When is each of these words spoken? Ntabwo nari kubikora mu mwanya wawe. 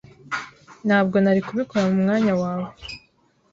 Ntabwo 0.87 1.15
nari 1.19 1.41
kubikora 1.47 1.83
mu 1.91 1.97
mwanya 2.03 2.33
wawe. 2.41 2.69